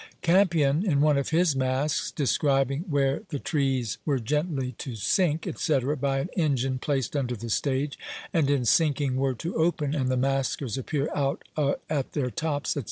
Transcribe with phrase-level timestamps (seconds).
[0.23, 5.79] Campion, in one of his Masques, describing where the trees were gently to sink, &c.,
[5.99, 7.99] by an engine placed under the stage,
[8.33, 12.79] and in sinking were to open, and the masquers appear out at their tops, &c.